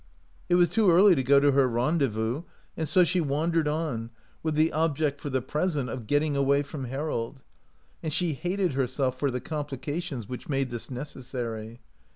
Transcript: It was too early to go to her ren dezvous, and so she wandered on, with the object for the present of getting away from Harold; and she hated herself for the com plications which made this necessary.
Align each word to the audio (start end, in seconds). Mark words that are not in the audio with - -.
It 0.49 0.55
was 0.55 0.67
too 0.67 0.89
early 0.89 1.13
to 1.13 1.21
go 1.21 1.39
to 1.39 1.51
her 1.51 1.67
ren 1.67 1.99
dezvous, 1.99 2.43
and 2.75 2.89
so 2.89 3.03
she 3.03 3.21
wandered 3.21 3.67
on, 3.67 4.09
with 4.41 4.55
the 4.55 4.73
object 4.73 5.21
for 5.21 5.29
the 5.29 5.43
present 5.43 5.91
of 5.91 6.07
getting 6.07 6.35
away 6.35 6.63
from 6.63 6.85
Harold; 6.85 7.43
and 8.01 8.11
she 8.11 8.33
hated 8.33 8.73
herself 8.73 9.19
for 9.19 9.29
the 9.29 9.39
com 9.39 9.65
plications 9.65 10.27
which 10.27 10.49
made 10.49 10.71
this 10.71 10.89
necessary. 10.89 11.81